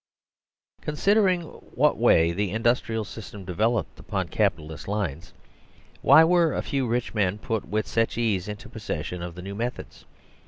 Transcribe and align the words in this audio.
Considerin 0.81 1.41
what 1.43 1.95
way 1.95 2.31
the 2.31 2.49
Industrial 2.49 3.05
System 3.05 3.45
develop 3.45 3.85
ed 3.95 3.99
upon 3.99 4.29
Capitalist 4.29 4.87
lines. 4.87 5.31
Why 6.01 6.23
were 6.23 6.55
a 6.55 6.63
few 6.63 6.87
rich 6.87 7.13
men 7.13 7.37
put 7.37 7.67
with 7.67 7.85
such 7.87 8.17
ease 8.17 8.47
into 8.47 8.67
possession 8.67 9.21
of 9.21 9.35
the 9.35 9.43
new 9.43 9.53
methods? 9.53 10.05